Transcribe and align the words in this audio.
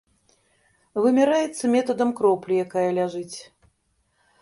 Вымяраецца 1.03 1.63
метадам 1.75 2.09
кроплі, 2.23 2.53
якая 2.65 2.89
ляжыць. 3.01 3.37